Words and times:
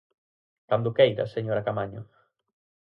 Cando 0.69 0.95
queira, 0.97 1.31
señora 1.35 1.65
Caamaño. 1.65 2.01